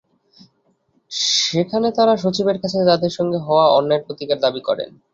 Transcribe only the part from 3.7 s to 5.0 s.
অন্যায়ের প্রতিকার দাবি করেন।